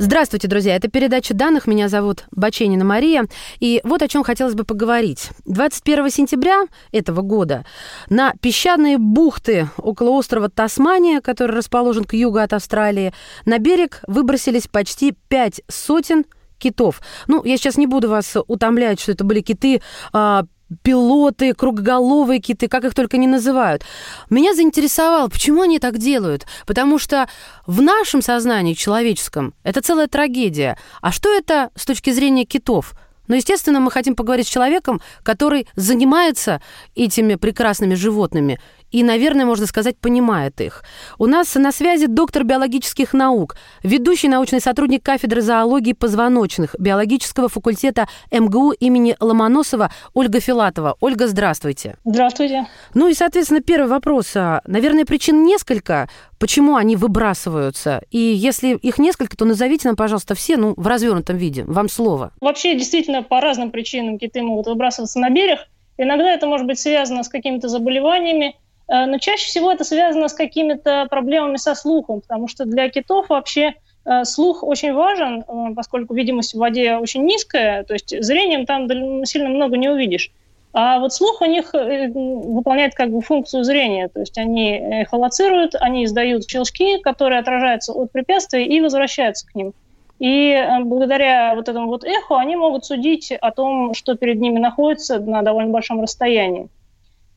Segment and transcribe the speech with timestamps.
[0.00, 0.76] Здравствуйте, друзья.
[0.76, 1.66] Это передача данных.
[1.66, 3.26] Меня зовут Баченина Мария.
[3.58, 5.30] И вот о чем хотелось бы поговорить.
[5.44, 7.66] 21 сентября этого года
[8.08, 13.12] на песчаные бухты около острова Тасмания, который расположен к югу от Австралии,
[13.44, 16.24] на берег выбросились почти пять сотен
[16.58, 17.00] китов.
[17.26, 20.44] Ну, я сейчас не буду вас утомлять, что это были киты а,
[20.82, 23.84] пилоты, кругоголовые киты, как их только не называют.
[24.30, 26.46] Меня заинтересовало, почему они так делают.
[26.66, 27.28] Потому что
[27.66, 30.78] в нашем сознании человеческом это целая трагедия.
[31.00, 32.94] А что это с точки зрения китов?
[33.28, 36.60] Но, естественно, мы хотим поговорить с человеком, который занимается
[36.94, 38.58] этими прекрасными животными
[38.90, 40.82] и, наверное, можно сказать, понимает их.
[41.18, 48.08] У нас на связи доктор биологических наук, ведущий научный сотрудник кафедры зоологии позвоночных биологического факультета
[48.30, 50.96] МГУ имени Ломоносова Ольга Филатова.
[51.00, 51.96] Ольга, здравствуйте.
[52.04, 52.66] Здравствуйте.
[52.94, 54.34] Ну и, соответственно, первый вопрос.
[54.36, 58.02] А, наверное, причин несколько, почему они выбрасываются.
[58.10, 61.64] И если их несколько, то назовите нам, пожалуйста, все ну, в развернутом виде.
[61.64, 62.32] Вам слово.
[62.40, 65.60] Вообще, действительно, по разным причинам киты могут выбрасываться на берег.
[65.98, 68.56] Иногда это может быть связано с какими-то заболеваниями,
[68.88, 73.74] но чаще всего это связано с какими-то проблемами со слухом, потому что для китов вообще
[74.04, 78.88] э, слух очень важен, э, поскольку видимость в воде очень низкая, то есть зрением там
[79.26, 80.30] сильно много не увидишь.
[80.72, 86.04] А вот слух у них выполняет как бы функцию зрения, то есть они холоцируют, они
[86.04, 89.72] издают щелчки, которые отражаются от препятствий и возвращаются к ним.
[90.18, 95.18] И благодаря вот этому вот эху они могут судить о том, что перед ними находится
[95.18, 96.68] на довольно большом расстоянии.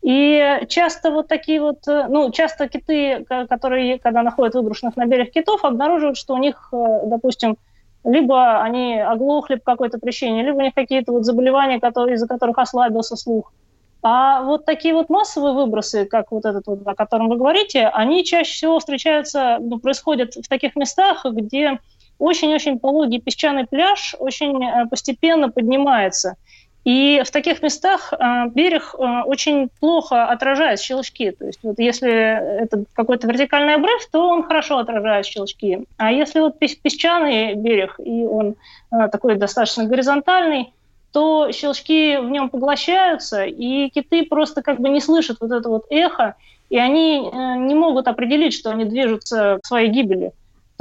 [0.01, 5.31] И часто вот такие вот, э, ну, часто киты, которые, когда находят выброшенных на берег
[5.31, 7.57] китов, обнаруживают, что у них, э, допустим,
[8.03, 12.57] либо они оглохли по какой-то причине, либо у них какие-то вот заболевания, которые, из-за которых
[12.57, 13.53] ослабился слух.
[14.01, 18.25] А вот такие вот массовые выбросы, как вот этот вот, о котором вы говорите, они
[18.25, 21.77] чаще всего встречаются, ну, происходят в таких местах, где
[22.17, 26.37] очень-очень пологий песчаный пляж очень э, постепенно поднимается–
[26.83, 31.29] и в таких местах э, берег э, очень плохо отражает щелчки.
[31.31, 35.85] То есть вот если это какой-то вертикальный обрыв, то он хорошо отражает щелчки.
[35.97, 38.55] А если вот песчаный берег, и он
[38.91, 40.73] э, такой достаточно горизонтальный,
[41.11, 45.85] то щелчки в нем поглощаются, и киты просто как бы не слышат вот это вот
[45.89, 46.35] эхо,
[46.69, 50.31] и они не могут определить, что они движутся к своей гибели.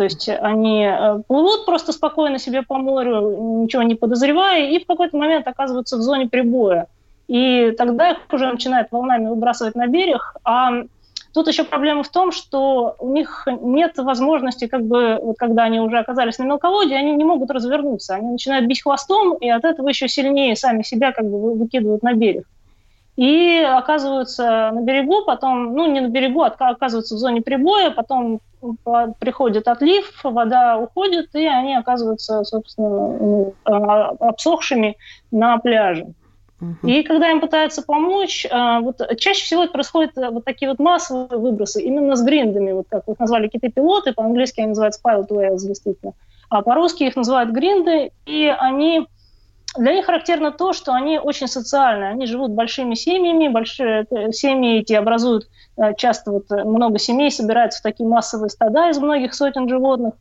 [0.00, 4.87] То есть они э, плывут просто спокойно себе по морю, ничего не подозревая, и в
[4.87, 6.87] какой-то момент оказываются в зоне прибоя.
[7.28, 10.37] И тогда их уже начинает волнами выбрасывать на берег.
[10.43, 10.84] А
[11.34, 15.81] тут еще проблема в том, что у них нет возможности, как бы, вот когда они
[15.81, 18.15] уже оказались на мелководье, они не могут развернуться.
[18.15, 22.15] Они начинают бить хвостом, и от этого еще сильнее сами себя как бы выкидывают на
[22.15, 22.47] берег
[23.16, 28.41] и оказываются на берегу, потом, ну, не на берегу, а оказываются в зоне прибоя, потом
[29.19, 34.97] приходит отлив, вода уходит, и они оказываются, собственно, ну, а, обсохшими
[35.31, 36.15] на пляже.
[36.82, 40.78] И когда им пытаются помочь, а, вот чаще всего это происходит э, вот такие вот
[40.78, 45.66] массовые выбросы именно с гриндами, вот как их назвали киты-пилоты, по-английски они называются pilot whales,
[45.66, 46.12] действительно,
[46.50, 49.06] а по-русски их называют гринды, и они
[49.76, 52.10] для них характерно то, что они очень социальные.
[52.10, 57.31] Они живут большими семьями, большие э, семьи эти образуют э, часто вот э, много семей,
[57.31, 60.14] собираются в такие массовые стада из многих сотен животных.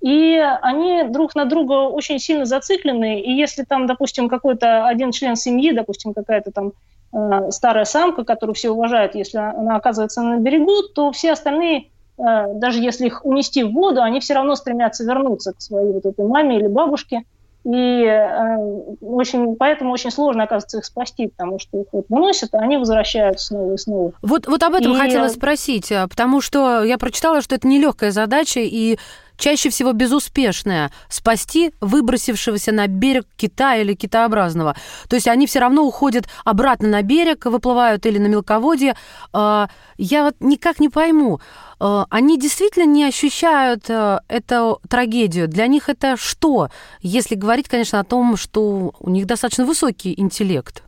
[0.00, 3.20] И они друг на друга очень сильно зациклены.
[3.20, 6.72] И если там, допустим, какой-то один член семьи, допустим, какая-то там
[7.12, 12.78] э, старая самка, которую все уважают, если она оказывается на берегу, то все остальные, даже
[12.78, 16.58] если их унести в воду, они все равно стремятся вернуться к своей вот этой маме
[16.58, 17.24] или бабушке–
[17.64, 18.56] и э,
[19.00, 23.46] очень, поэтому очень сложно, оказывается, их спасти, потому что их вот выносят, а они возвращаются
[23.46, 24.12] снова и снова.
[24.20, 24.98] Вот, вот об этом и...
[24.98, 28.98] хотела спросить, а, потому что я прочитала, что это нелегкая задача, и
[29.36, 34.76] чаще всего безуспешная спасти выбросившегося на берег кита или китообразного.
[35.08, 38.96] То есть они все равно уходят обратно на берег, выплывают или на мелководье.
[39.32, 41.40] А, я вот никак не пойму,
[41.78, 45.48] а, они действительно не ощущают э, эту трагедию.
[45.48, 46.68] Для них это что,
[47.00, 50.82] если говорить, конечно, о том, что у них достаточно высокий интеллект?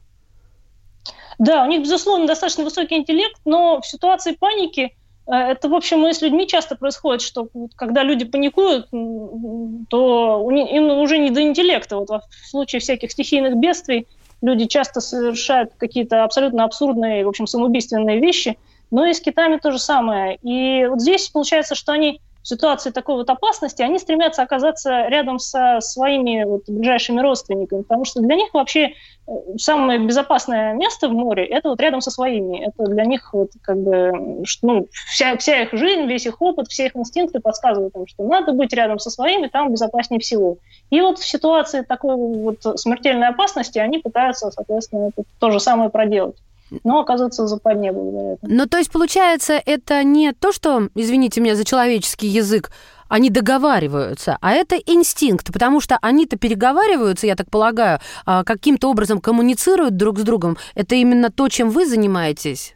[1.39, 4.97] Да, у них, безусловно, достаточно высокий интеллект, но в ситуации паники
[5.27, 11.19] это, в общем, и с людьми часто происходит, что когда люди паникуют, то им уже
[11.19, 11.97] не до интеллекта.
[11.97, 14.07] Вот в случае всяких стихийных бедствий
[14.43, 18.59] люди часто совершают какие-то абсолютно абсурдные, в общем, самоубийственные вещи.
[18.93, 20.39] Но и с китами то же самое.
[20.43, 25.41] И вот здесь получается, что они в ситуации такой вот опасности, они стремятся оказаться рядом
[25.41, 28.93] со своими вот ближайшими родственниками, потому что для них вообще
[29.27, 32.65] э, самое безопасное место в море– это вот рядом со своими.
[32.65, 36.87] Это для них вот как бы, ну, вся, вся их жизнь, весь их опыт, все
[36.87, 40.59] их инстинкты подсказывают им, что надо быть рядом со своими, там безопаснее всего.
[40.91, 45.11] И вот в ситуации такой вот смертельной опасности они пытаются, соответственно,
[45.41, 46.37] то же самое проделать
[46.85, 48.55] но оказывается западне благодаря этому.
[48.55, 52.71] Ну, то есть, получается, это не то, что, извините меня за человеческий язык,
[53.09, 59.21] они договариваются, а это инстинкт, потому что они-то переговариваются, я так полагаю, а, каким-то образом
[59.21, 60.57] коммуницируют друг с другом.
[60.75, 62.75] Это именно то, чем вы занимаетесь?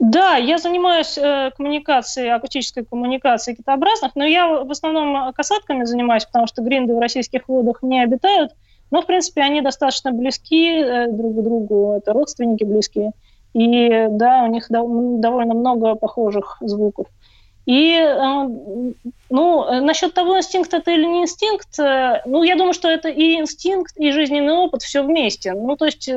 [0.00, 6.48] Да, я занимаюсь э, коммуникацией, акустической коммуникацией китообразных, но я в основном касатками занимаюсь, потому
[6.48, 8.52] что гринды в российских водах не обитают.
[8.92, 13.12] Но, в принципе, они достаточно близки э, друг к другу, это родственники близкие.
[13.54, 17.06] И да, у них довольно много похожих звуков.
[17.64, 18.92] И, э,
[19.30, 23.36] ну, насчет того, инстинкт это или не инстинкт, э, ну, я думаю, что это и
[23.36, 25.54] инстинкт, и жизненный опыт, все вместе.
[25.54, 26.10] Ну, то есть,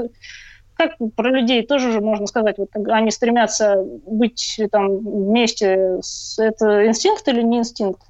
[0.73, 6.01] как про людей тоже же можно сказать, вот они стремятся быть там вместе,
[6.39, 8.01] это инстинкт или не инстинкт?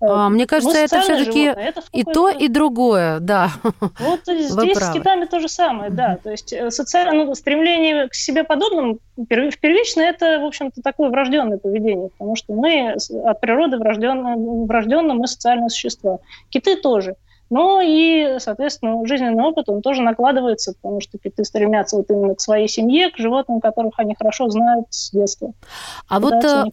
[0.00, 1.54] А, мне кажется, это все-таки
[1.92, 3.50] и то, и другое, да.
[3.80, 6.18] Вот здесь с китами то же самое, да.
[6.22, 11.08] То есть э, социальное ну, стремление к себе подобным в первично это, в общем-то, такое
[11.10, 16.18] врожденное поведение, потому что мы от природы врожденно, врожденно мы социальные существа.
[16.50, 17.14] Киты тоже.
[17.50, 22.40] Но и, соответственно, жизненный опыт, он тоже накладывается, потому что киты стремятся вот именно к
[22.40, 25.52] своей семье, к животным, которых они хорошо знают с детства.
[26.08, 26.64] А вот а,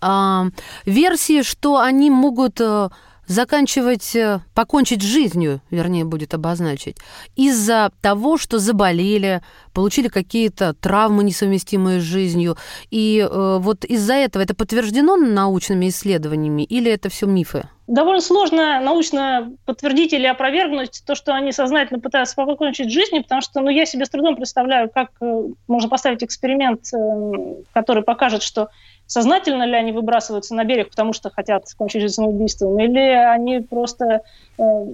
[0.00, 0.44] а,
[0.84, 2.88] версии, что они могут э,
[3.26, 6.96] заканчивать, э, покончить жизнью, вернее, будет обозначить,
[7.36, 9.42] из-за того, что заболели,
[9.72, 12.56] получили какие-то травмы, несовместимые с жизнью.
[12.90, 17.68] И э, вот из-за этого это подтверждено научными исследованиями или это все мифы?
[17.86, 23.42] Довольно сложно научно подтвердить или опровергнуть то, что они сознательно пытаются покончить с жизнью, потому
[23.42, 28.42] что ну, я себе с трудом представляю, как э, можно поставить эксперимент, э, который покажет,
[28.42, 28.70] что
[29.14, 34.22] сознательно ли они выбрасываются на берег, потому что хотят кончить жизнь самоубийством, или они просто
[34.58, 34.86] э,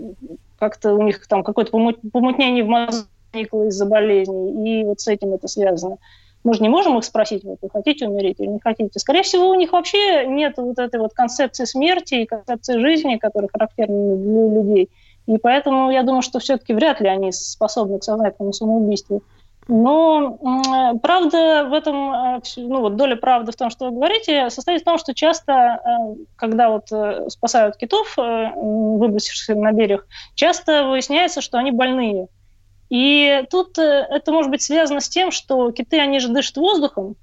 [0.58, 5.48] как-то у них там какое-то помутнение в мозгу из-за болезней, и вот с этим это
[5.48, 5.96] связано.
[6.44, 8.98] Мы же не можем их спросить, вот, вы хотите умереть или не хотите.
[8.98, 13.48] Скорее всего, у них вообще нет вот этой вот концепции смерти и концепции жизни, которая
[13.50, 14.90] характерна для людей.
[15.28, 19.22] И поэтому я думаю, что все-таки вряд ли они способны к сознательному самоубийству.
[19.70, 24.82] Но правда в этом, э, ну вот доля правды в том, что вы говорите, состоит
[24.82, 31.40] в том, что часто, э, когда вот э, спасают китов, выбросившихся на берег, часто выясняется,
[31.40, 32.26] что они больные.
[32.88, 37.14] И тут это может быть связано с тем, что киты, они же дышат воздухом,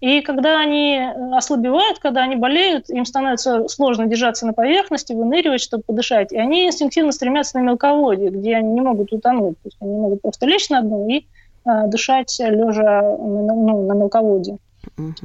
[0.00, 1.00] и когда они
[1.32, 6.30] ослабевают, когда они болеют, им становится сложно держаться на поверхности, выныривать, чтобы подышать.
[6.30, 9.56] И они инстинктивно стремятся на мелководье, где они не могут утонуть.
[9.62, 11.24] То есть они могут просто лечь на дно и
[11.64, 14.58] дышать лежа ну, на мелководье.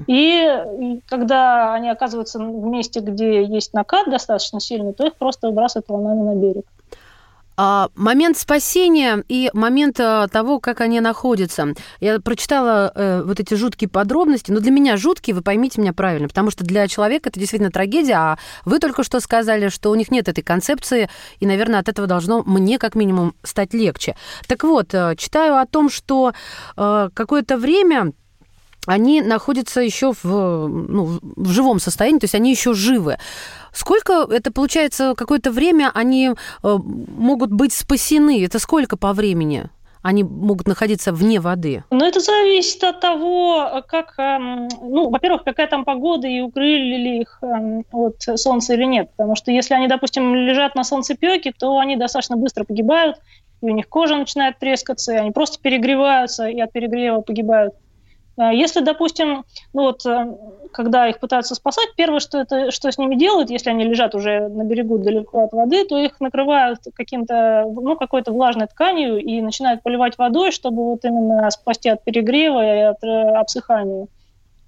[0.07, 0.47] И,
[0.79, 5.89] и когда они оказываются в месте, где есть накат достаточно сильный, то их просто выбрасывают
[5.89, 6.65] волнами на берег.
[7.61, 11.73] А, момент спасения и момент а, того, как они находятся.
[11.99, 16.29] Я прочитала э, вот эти жуткие подробности, но для меня жуткие, вы поймите меня правильно,
[16.29, 20.09] потому что для человека это действительно трагедия, а вы только что сказали, что у них
[20.09, 21.09] нет этой концепции,
[21.41, 24.15] и, наверное, от этого должно мне как минимум стать легче.
[24.47, 26.31] Так вот, э, читаю о том, что
[26.77, 28.13] э, какое-то время
[28.89, 33.19] они находятся еще в, ну, в живом состоянии, то есть они еще живы.
[33.71, 38.43] Сколько это получается какое-то время они э, могут быть спасены?
[38.43, 39.69] Это сколько по времени?
[40.01, 41.83] они могут находиться вне воды?
[41.91, 47.21] Ну, это зависит от того, как, эм, ну, во-первых, какая там погода и укрыли ли
[47.21, 49.09] их эм, от солнца или нет.
[49.17, 53.17] Потому что если они, допустим, лежат на солнцепеке, то они достаточно быстро погибают,
[53.61, 57.73] и у них кожа начинает трескаться, и они просто перегреваются и от перегрева погибают.
[58.39, 59.43] А если, допустим,
[59.73, 60.33] ну вот, э,
[60.71, 64.47] когда их пытаются спасать, первое, что, это, что с ними делают, если они лежат уже
[64.47, 69.83] на берегу далеко от воды, то их накрывают каким-то, ну, какой-то влажной тканью и начинают
[69.83, 74.07] поливать водой, чтобы вот именно спасти от перегрева и от э, обсыхания.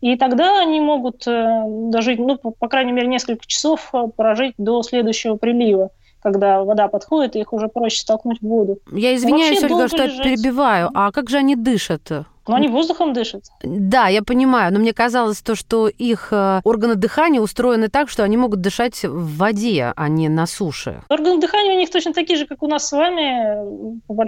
[0.01, 5.37] И тогда они могут э, дожить, ну, по крайней мере, несколько часов прожить до следующего
[5.37, 8.77] прилива когда вода подходит, их уже проще столкнуть в воду.
[8.91, 10.89] Я извиняюсь, Ольга, что я перебиваю.
[10.93, 12.11] А как же они дышат?
[12.47, 13.43] Но они воздухом дышат.
[13.63, 18.23] Да, я понимаю, но мне казалось то, что их э, органы дыхания устроены так, что
[18.23, 21.03] они могут дышать в воде, а не на суше.
[21.09, 23.63] Органы дыхания у них точно такие же, как у нас с вами.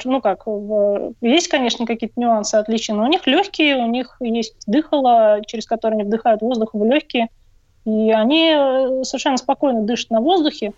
[0.05, 0.45] Ну как,
[1.21, 5.95] есть, конечно, какие-то нюансы, отличия, но у них легкие, у них есть дыхало, через которое
[5.95, 7.29] они вдыхают воздух в легкие,
[7.85, 10.73] и они э, совершенно спокойно дышат на воздухе.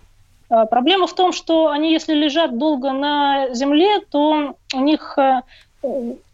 [0.49, 5.41] А проблема в том, что они, если лежат долго на земле, то у них э,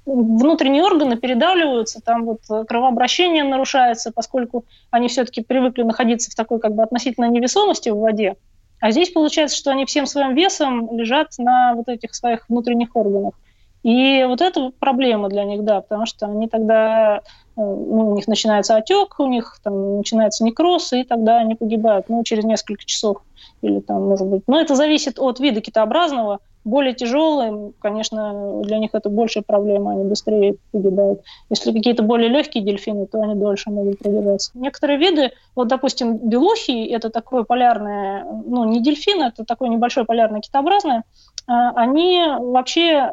[0.05, 6.75] внутренние органы передавливаются, там вот кровообращение нарушается, поскольку они все-таки привыкли находиться в такой как
[6.75, 8.35] бы относительной невесомости в воде.
[8.79, 13.35] А здесь получается, что они всем своим весом лежат на вот этих своих внутренних органах.
[13.83, 17.21] И вот это проблема для них, да, потому что они тогда, э,
[17.55, 22.23] ну, у них начинается отек, у них там начинается некроз, и тогда они погибают, ну,
[22.23, 23.23] через несколько часов
[23.61, 24.43] или там, может быть.
[24.47, 30.03] Но это зависит от вида китообразного, более тяжелые, конечно, для них это большая проблема, они
[30.03, 31.21] быстрее погибают.
[31.50, 34.51] Если какие-то более легкие дельфины, то они дольше могут продержаться.
[34.53, 40.41] Некоторые виды, вот, допустим, белухи, это такое полярное, ну, не дельфин, это такое небольшое полярное
[40.41, 41.03] китообразное,
[41.48, 43.12] они вообще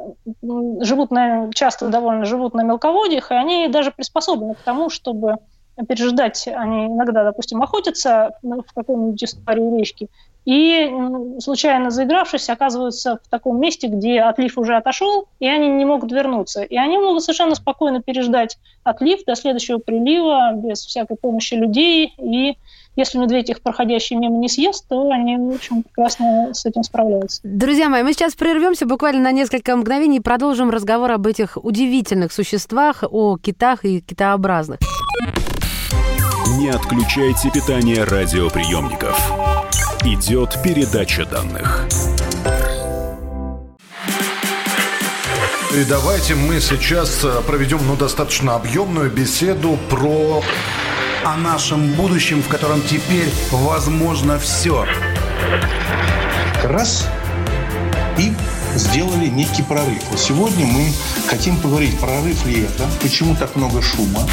[0.81, 5.37] живут на, часто довольно живут на мелководьях, и они даже приспособлены к тому, чтобы
[5.89, 6.49] переждать.
[6.49, 10.09] Они иногда, допустим, охотятся в какой-нибудь истории речки,
[10.49, 10.91] и
[11.41, 16.63] случайно заигравшись, оказываются в таком месте, где отлив уже отошел, и они не могут вернуться.
[16.63, 22.15] И они могут совершенно спокойно переждать отлив до следующего прилива без всякой помощи людей.
[22.17, 22.57] И
[22.97, 27.43] если медведь их проходящий мимо не съест, то они, в общем, прекрасно с этим справляются.
[27.45, 32.33] Друзья мои, мы сейчас прервемся буквально на несколько мгновений и продолжим разговор об этих удивительных
[32.33, 34.79] существах, о китах и китообразных.
[36.59, 39.58] Не отключайте питание радиоприемников
[40.05, 41.87] Идет передача данных.
[45.75, 50.43] И давайте мы сейчас э, проведем ну, достаточно объемную беседу про...
[51.25, 54.87] О нашем будущем, в котором теперь возможно все.
[56.63, 57.07] Раз
[58.17, 58.33] и
[58.77, 60.03] сделали некий прорыв.
[60.11, 60.93] Вот сегодня мы
[61.29, 64.27] хотим поговорить, прорыв ли это, почему так много шума.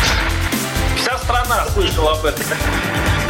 [0.96, 2.46] Вся страна слышала об этом.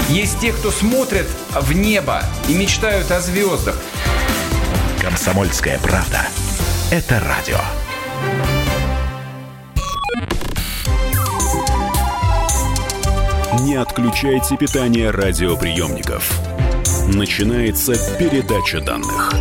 [0.09, 3.75] Есть те, кто смотрят в небо и мечтают о звездах.
[5.01, 6.27] Комсомольская правда.
[6.91, 7.57] Это радио.
[13.61, 16.39] Не отключайте питание радиоприемников.
[17.07, 19.33] Начинается передача данных.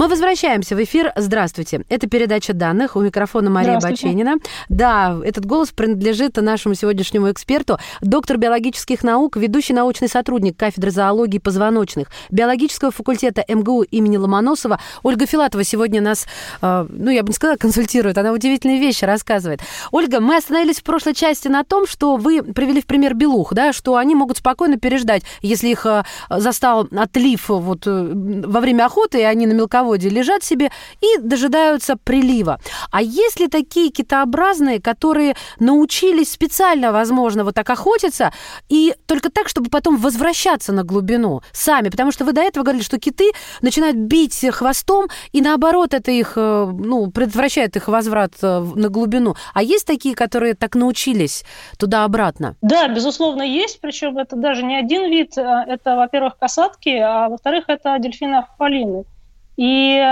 [0.00, 1.12] Мы возвращаемся в эфир.
[1.14, 1.84] Здравствуйте.
[1.90, 2.96] Это передача данных.
[2.96, 4.36] У микрофона Мария Баченина.
[4.70, 11.36] Да, этот голос принадлежит нашему сегодняшнему эксперту, доктор биологических наук, ведущий научный сотрудник кафедры зоологии
[11.36, 14.80] позвоночных биологического факультета МГУ имени Ломоносова.
[15.02, 16.26] Ольга Филатова сегодня нас,
[16.62, 19.60] э, ну, я бы не сказала, консультирует, она удивительные вещи рассказывает.
[19.90, 23.74] Ольга, мы остановились в прошлой части на том, что вы привели в пример белух, да,
[23.74, 28.12] что они могут спокойно переждать, если их э, застал отлив вот э,
[28.46, 30.70] во время охоты, и они на мелководье мелководье лежат себе
[31.00, 32.58] и дожидаются прилива.
[32.90, 38.32] А есть ли такие китообразные, которые научились специально, возможно, вот так охотиться,
[38.68, 41.88] и только так, чтобы потом возвращаться на глубину сами?
[41.88, 43.32] Потому что вы до этого говорили, что киты
[43.62, 49.34] начинают бить хвостом, и наоборот, это их, э, ну, предотвращает их возврат э, на глубину.
[49.54, 51.44] А есть такие, которые так научились
[51.78, 52.56] туда-обратно?
[52.62, 53.80] Да, безусловно, есть.
[53.80, 55.36] Причем это даже не один вид.
[55.38, 59.04] А это, во-первых, касатки, а во-вторых, это дельфины афалины.
[59.62, 60.02] И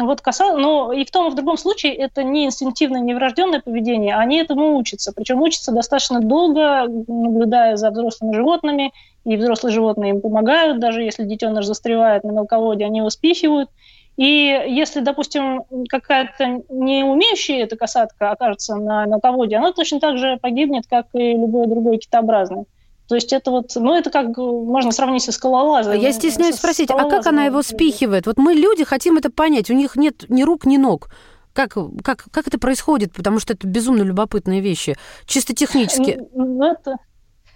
[0.00, 3.60] вот касалось, но и в том и в другом случае это не инстинктивное, не врожденное
[3.60, 5.12] поведение, они этому учатся.
[5.14, 8.92] Причем учатся достаточно долго, наблюдая за взрослыми животными,
[9.24, 13.70] и взрослые животные им помогают, даже если детеныш застревает на мелководье, они его спихивают.
[14.16, 14.24] И
[14.66, 20.88] если, допустим, какая-то не умеющая эта касатка окажется на мелководье, она точно так же погибнет,
[20.90, 22.64] как и любой другой китообразный.
[23.08, 25.98] То есть это вот, ну это как можно сравнить со скалолазом.
[25.98, 28.26] Я стесняюсь спросить, а как она его спихивает?
[28.26, 31.08] Вот мы люди хотим это понять, у них нет ни рук, ни ног.
[31.52, 33.14] Как, как, как это происходит?
[33.14, 36.20] Потому что это безумно любопытные вещи, чисто технически.
[36.34, 36.96] Ну, это,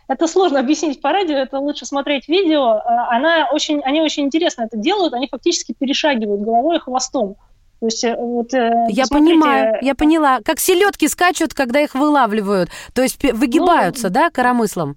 [0.09, 2.81] это сложно объяснить по радио, это лучше смотреть видео.
[2.83, 7.37] А, она очень, они очень интересно это делают, они фактически перешагивают головой и хвостом.
[7.81, 10.41] То есть, э, вот, э, я понимаю, я поняла.
[10.45, 12.71] Как селедки скачут, когда их вылавливают.
[12.95, 14.97] То есть выгибаются, ну, да, коромыслом?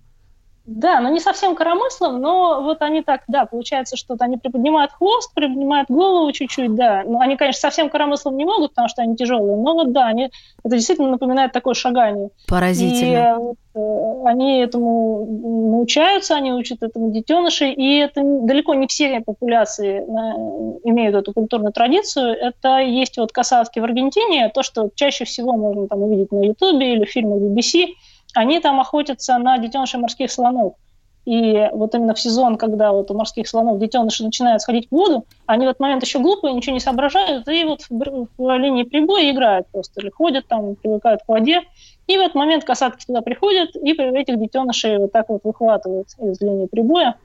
[0.65, 5.33] Да, но не совсем коромыслом, но вот они так, да, получается, что они приподнимают хвост,
[5.33, 7.03] приподнимают голову чуть-чуть, да.
[7.05, 10.29] Но они, конечно, совсем коромыслом не могут, потому что они тяжелые, но вот да, они,
[10.63, 12.29] это действительно напоминает такое шагание.
[12.47, 13.09] Поразительно.
[13.09, 15.25] И э, вот, э, они этому
[15.71, 21.73] научаются, они учат этому детенышей, и это далеко не все популяции э, имеют эту культурную
[21.73, 22.37] традицию.
[22.39, 26.93] Это есть вот касатки в Аргентине, то, что чаще всего можно там увидеть на Ютубе
[26.93, 27.87] или в фильмах BBC–
[28.33, 30.75] они там охотятся на детенышей морских слонов.
[31.25, 35.25] И вот именно в сезон, когда вот у морских слонов детеныши начинают сходить в воду,
[35.45, 39.31] они в этот момент еще глупые, ничего не соображают, и вот в, в линии прибоя
[39.31, 41.61] играют просто, или ходят там, привыкают к воде.
[42.07, 46.41] И в этот момент касатки туда приходят, и этих детенышей вот так вот выхватывают из
[46.41, 47.15] линии прибоя.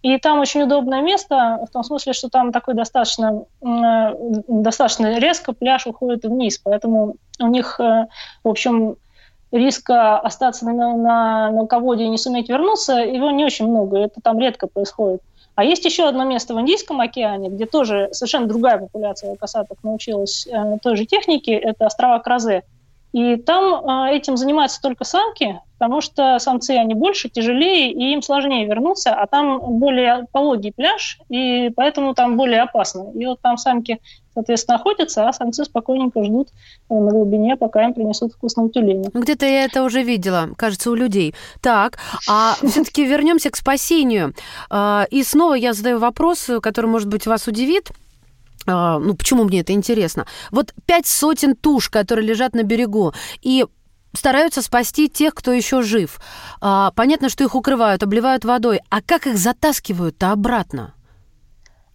[0.00, 5.86] И там очень удобное место, в том смысле, что там такой достаточно, достаточно резко пляж
[5.86, 8.08] уходит вниз, поэтому у них, э,
[8.42, 8.96] в общем,
[9.52, 14.38] риска остаться на, на мелководье и не суметь вернуться, его не очень много, это там
[14.40, 15.20] редко происходит.
[15.54, 20.46] А есть еще одно место в Индийском океане, где тоже совершенно другая популяция касаток научилась
[20.46, 22.62] э, той же технике, это острова Кразе.
[23.12, 28.22] И там э, этим занимаются только самки, потому что самцы, они больше, тяжелее, и им
[28.22, 33.10] сложнее вернуться, а там более пологий пляж, и поэтому там более опасно.
[33.14, 33.98] И вот там самки,
[34.32, 36.48] соответственно, охотятся, а самцы спокойненько ждут
[36.88, 39.10] на глубине, пока им принесут вкусного тюленя.
[39.12, 41.34] Где-то я это уже видела, кажется, у людей.
[41.60, 41.98] Так,
[42.30, 44.32] а все-таки вернемся к спасению.
[44.70, 47.90] А, и снова я задаю вопрос, который, может быть, вас удивит.
[48.66, 50.26] А, ну, почему мне это интересно?
[50.50, 53.64] Вот пять сотен туш, которые лежат на берегу, и
[54.14, 56.20] стараются спасти тех, кто еще жив.
[56.60, 58.80] А, понятно, что их укрывают, обливают водой.
[58.90, 60.94] А как их затаскивают-то обратно?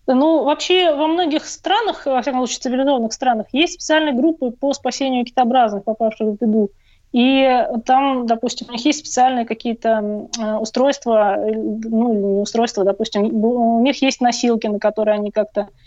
[0.08, 5.26] Ну, вообще во многих странах, во всяком случае цивилизованных странах, есть специальные группы по спасению
[5.26, 6.70] китообразных, попавших в беду.
[7.12, 14.02] И там, допустим, у них есть специальные какие-то устройства, ну, не устройства, допустим, у них
[14.02, 15.87] есть носилки, на которые они как-то Э,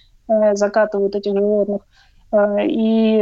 [0.54, 1.82] закатывают этих животных.
[2.32, 3.18] Э, и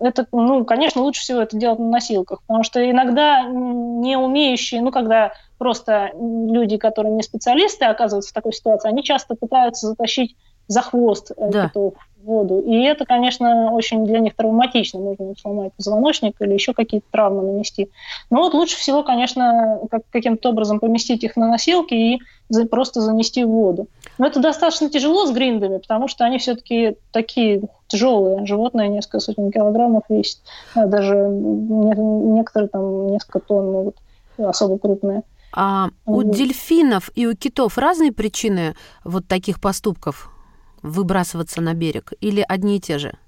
[0.00, 4.90] это, ну, конечно, лучше всего это делать на носилках, потому что иногда не умеющие, ну,
[4.90, 10.36] когда просто люди, которые не специалисты, оказываются в такой ситуации, они часто пытаются затащить
[10.70, 11.68] за хвост э, да.
[11.68, 12.60] китов в воду.
[12.60, 15.00] И это, конечно, очень для них травматично.
[15.00, 17.90] Можно сломать позвоночник или еще какие-то травмы нанести.
[18.30, 23.00] Но вот лучше всего, конечно, как, каким-то образом поместить их на носилки и за, просто
[23.00, 23.88] занести в воду.
[24.18, 29.50] Но это достаточно тяжело с гриндами, потому что они все-таки такие тяжелые животные, несколько сотен
[29.50, 30.38] килограммов весят.
[30.76, 31.94] А даже не,
[32.36, 33.96] некоторые там несколько тонн могут,
[34.38, 35.24] особо крупные.
[35.52, 40.30] А у дельфинов и у китов разные причины вот таких поступков?
[40.82, 43.18] Выбрасываться на берег или одни и те же?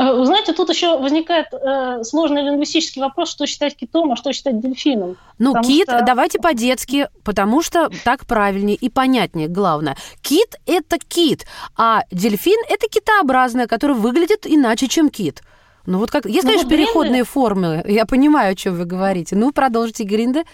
[0.00, 4.32] Э, вы знаете, тут еще возникает э, сложный лингвистический вопрос, что считать китом, а что
[4.32, 5.18] считать дельфином.
[5.38, 6.02] Ну, кит, что...
[6.02, 9.96] давайте по-детски, потому что так правильнее и понятнее, главное.
[10.22, 15.42] Кит– это кит, а дельфин– это китообразное, которое выглядит иначе, чем кит.
[15.84, 17.30] Ну вот как, есть, ну, конечно, вот переходные гринды...
[17.30, 19.36] формы, я понимаю, о чем вы говорите.
[19.36, 20.44] Ну, продолжите, Гринды.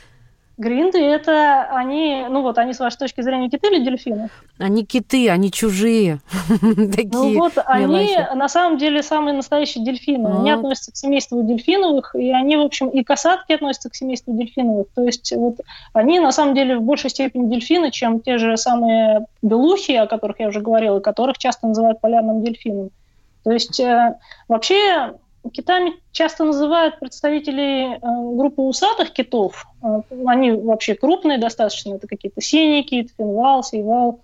[0.59, 4.31] Гринды это они, ну вот они с вашей точки зрения киты или дельфины?
[4.59, 6.21] Они киты, они чужие.
[7.17, 10.29] Ну вот они на самом деле самые настоящие дельфины.
[10.29, 14.87] Они относятся к семейству дельфиновых, и они, в общем, и касатки относятся к семейству дельфиновых.
[14.95, 15.61] То есть вот
[15.93, 20.41] они на самом деле в большей степени дельфины, чем те же самые белухи, о которых
[20.41, 22.91] я уже говорила, которых часто называют полярным дельфином.
[23.45, 24.17] То есть э,
[24.49, 25.15] вообще
[25.53, 27.99] Китами часто называют представителей э,
[28.37, 29.67] группы усатых китов.
[29.83, 34.21] Э, они вообще крупные достаточно, это какие-то синий кит, финвал, сейвал.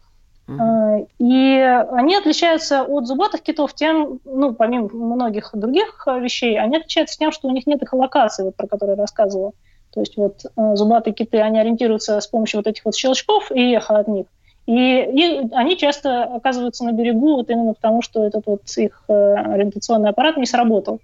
[0.48, 1.08] Mm-hmm.
[1.18, 1.60] И
[1.92, 7.48] они отличаются от зубатых китов тем, ну, помимо многих других вещей, они отличаются тем, что
[7.48, 9.52] у них нет эхолокации, вот, про которые я рассказывала.
[9.94, 13.98] То есть вот зубатые киты, они ориентируются с помощью вот этих вот щелчков и эхо
[13.98, 14.26] от них.
[14.66, 20.10] И, и они часто оказываются на берегу вот именно потому, что этот вот их ориентационный
[20.10, 21.00] аппарат не сработал.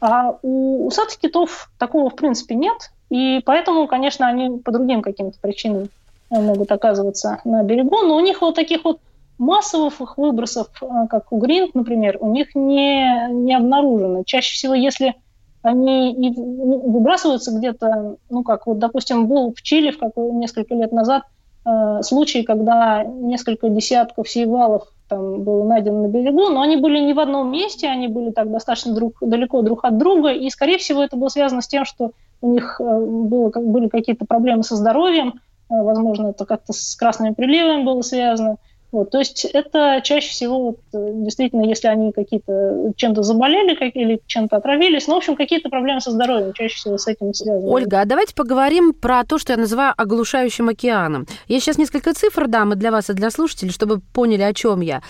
[0.00, 5.38] А у усатых китов такого, в принципе, нет, и поэтому, конечно, они по другим каким-то
[5.40, 5.88] причинам
[6.30, 9.00] могут оказываться на берегу, но у них вот таких вот
[9.38, 14.22] массовых выбросов, а, как у гринт, например, у них не, не обнаружено.
[14.24, 15.16] Чаще всего, если
[15.62, 20.92] они и выбрасываются где-то, ну как вот, допустим, был в Чили в какой, несколько лет
[20.92, 21.24] назад
[21.64, 27.12] э, случай, когда несколько десятков сейвалов там было найдено на берегу, но они были не
[27.12, 31.02] в одном месте, они были так достаточно друг, далеко друг от друга, и, скорее всего,
[31.02, 35.34] это было связано с тем, что у них э, было, были какие-то проблемы со здоровьем,
[35.68, 38.56] э, возможно, это как-то с красными приливами было связано,
[38.92, 43.94] Вот, то есть это чаще всего вот, э, действительно, если они какие-то чем-то заболели как,
[43.94, 47.70] или чем-то отравились, ну, в общем, какие-то проблемы со здоровьем чаще всего с этим связаны.
[47.70, 51.26] Ольга, а давайте поговорим про то, что я называю оглушающим океаном.
[51.46, 54.80] Я сейчас несколько цифр дам и для вас, и для слушателей, чтобы поняли, о чем
[54.80, 55.02] я.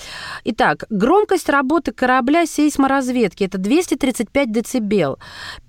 [0.44, 5.18] Итак, громкость работы корабля сейсморазведки– это 235 децибел.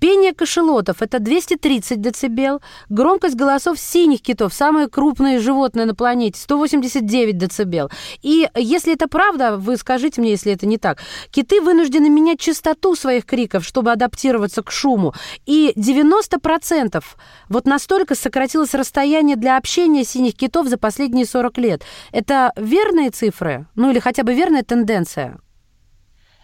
[0.00, 2.60] Пение кашелотов– это 230 децибел.
[2.90, 7.90] Громкость голосов синих китов, самые крупные животные на планете– 189 децибел.
[8.22, 10.98] И если это правда, вы скажите мне, если это не так.
[11.30, 15.14] Киты вынуждены менять частоту своих криков, чтобы адаптироваться к шуму.
[15.46, 17.02] И 90%
[17.48, 21.82] вот настолько сократилось расстояние для общения синих китов за последние 40 лет.
[22.12, 23.66] Это верные цифры?
[23.74, 25.38] Ну или хотя бы верная тенденция?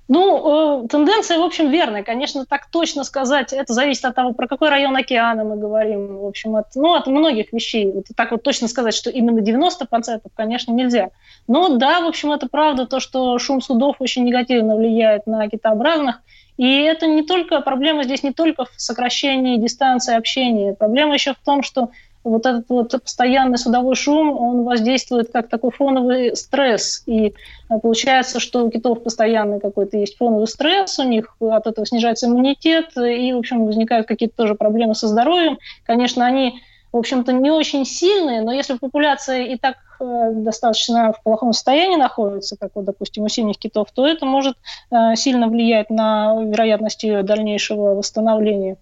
[0.08, 2.02] Ну, э, тенденция, в общем, верная.
[2.02, 6.18] Конечно, так точно сказать, это зависит от того, про какой район океана мы говорим.
[6.18, 7.92] В общем, от, ну, от многих вещей.
[7.92, 11.10] Вот так вот точно сказать, что именно 90%, конечно, нельзя.
[11.46, 16.22] Но да, в общем, это правда, то, что шум судов очень негативно влияет на китообразных.
[16.58, 20.74] И это не только, проблема здесь не только в сокращении дистанции общения.
[20.74, 21.90] Проблема еще в том, что
[22.24, 27.04] вот этот вот постоянный судовой шум, он воздействует как такой фоновый стресс.
[27.06, 31.86] И э, получается, что у китов постоянный какой-то есть фоновый стресс, у них от этого
[31.86, 35.58] снижается иммунитет, и, в общем, возникают какие-то тоже проблемы со здоровьем.
[35.86, 36.60] Конечно, они,
[36.92, 42.56] в общем-то, не очень сильные, но если популяция и так достаточно в плохом состоянии находится,
[42.56, 44.56] как вот, допустим, у синих китов, то это может
[44.90, 48.76] э, сильно влиять на вероятность ее дальнейшего восстановления.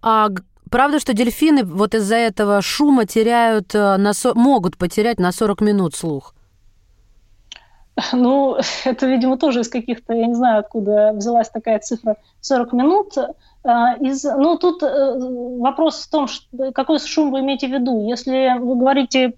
[0.00, 0.28] А
[0.72, 5.94] Правда, что дельфины вот из-за этого шума теряют, э, на могут потерять на 40 минут
[5.94, 6.34] слух?
[8.12, 13.12] Ну, это, видимо, тоже из каких-то, я не знаю, откуда взялась такая цифра 40 минут.
[13.64, 15.18] А, из, ну, тут э,
[15.60, 16.26] вопрос в том,
[16.74, 18.08] какой шум вы имеете в виду.
[18.08, 19.32] Если вы говорите э,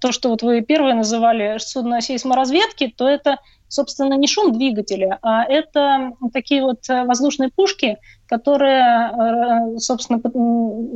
[0.00, 5.44] то, что вот вы первые называли судно сейсморазведки, то это, собственно, не шум двигателя, а
[5.44, 7.98] это такие вот воздушные пушки,
[8.28, 10.20] которые, собственно,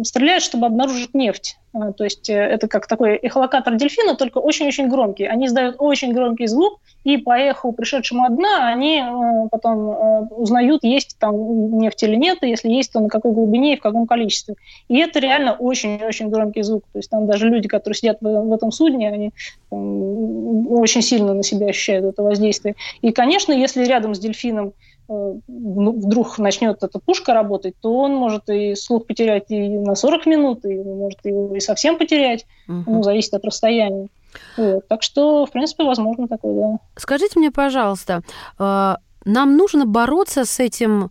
[0.04, 1.56] стреляют, чтобы обнаружить нефть.
[1.78, 5.24] А, то есть э, это как такой эхолокатор дельфина, только очень-очень громкий.
[5.24, 10.20] Они издают очень громкий звук, и по эху, пришедшему от дна, они э, потом э,
[10.30, 13.82] узнают, есть там нефть или нет, и если есть, то на какой глубине и в
[13.82, 14.54] каком количестве.
[14.88, 16.84] И это реально очень-очень громкий звук.
[16.92, 19.32] То есть там даже люди, которые сидят в, этом судне, они
[19.68, 22.76] там, очень сильно на себя ощущают это воздействие.
[23.02, 28.14] И, конечно, если рядом с дельфином Э, ну, вдруг начнет эта пушка работать, то он
[28.14, 32.84] может и слух потерять и на 40 минут, и может его и совсем потерять, угу.
[32.86, 34.08] ну, зависит от расстояния.
[34.56, 34.86] Вот.
[34.88, 36.78] Так что, в принципе, возможно такое, да.
[36.96, 38.22] Скажите мне, пожалуйста,
[38.58, 41.10] э, нам нужно бороться с этим,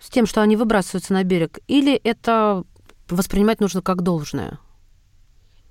[0.00, 2.64] с тем, что они выбрасываются на берег, или это
[3.08, 4.58] воспринимать нужно как должное?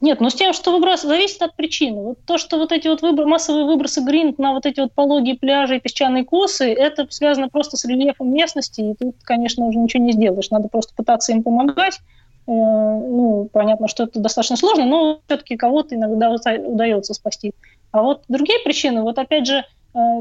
[0.02, 2.02] Нет, но с тем, что выброс зависит от причины.
[2.02, 5.38] Вот то, что вот эти вот выбор, массовые выбросы гринт на вот эти вот пологие
[5.38, 10.04] пляжи и песчаные косы, это связано просто с рельефом местности, и тут, конечно, уже ничего
[10.04, 10.50] не сделаешь.
[10.50, 12.00] Надо просто пытаться им помогать.
[12.48, 17.54] Э, ну, понятно, что это достаточно сложно, но все-таки кого-то иногда удается спасти.
[17.92, 19.66] А вот другие причины, вот опять же,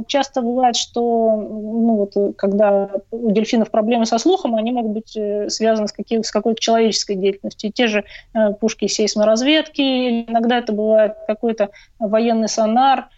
[0.06, 5.48] часто бывает, что ну, вот, когда у дельфинов проблемы со слухом, они могут быть э,
[5.48, 7.72] связаны с, каким, с какой-то человеческой деятельностью.
[7.72, 8.04] Те же
[8.34, 13.08] э, пушки сейсморазведки, иногда это бывает какой-то военный сонар,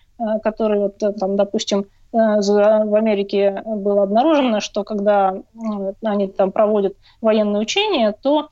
[0.42, 5.34] который, вот, там, допустим, в Америке было обнаружено, что когда
[6.04, 8.50] они там проводят военные учения, то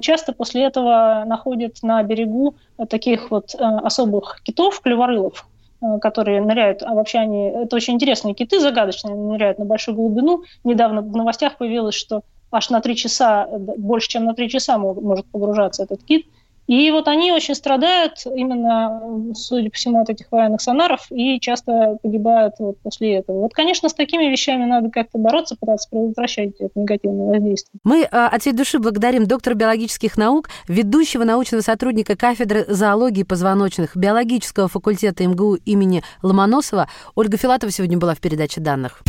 [0.00, 2.56] часто после этого находят на берегу
[2.88, 5.51] таких вот особых китов, клеворылов, Э,
[6.00, 10.42] которые ныряют, а вообще они, это очень интересные киты загадочные, они ныряют на большую глубину.
[10.64, 15.26] Недавно в новостях появилось, что аж на три часа, больше, чем на три часа может
[15.26, 16.26] погружаться этот кит–
[16.66, 21.98] и вот они очень страдают именно, судя по всему, от этих военных сонаров и часто
[22.02, 23.40] погибают вот после этого.
[23.40, 27.80] Вот, конечно, с такими вещами надо как-то бороться, пытаться предотвращать это негативное воздействие.
[27.84, 33.96] Мы а, от всей души благодарим доктора биологических наук, ведущего научного сотрудника кафедры зоологии позвоночных
[33.96, 36.88] биологического факультета МГУ имени Ломоносова.
[37.14, 39.02] Ольга Филатова сегодня была в передаче данных.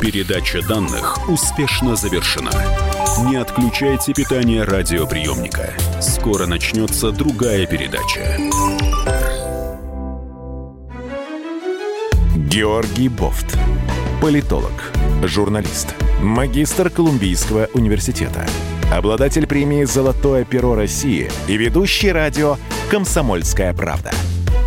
[0.00, 2.50] Передача данных успешно завершена.
[3.28, 5.74] Не отключайте питание радиоприемника.
[6.00, 8.38] Скоро начнется другая передача.
[12.34, 13.58] Георгий Бофт.
[14.22, 14.72] Политолог,
[15.22, 18.46] журналист, магистр Колумбийского университета,
[18.90, 22.56] обладатель премии «Золотое перо России» и ведущий радио
[22.90, 24.12] «Комсомольская правда».